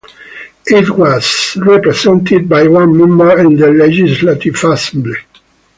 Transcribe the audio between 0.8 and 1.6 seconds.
was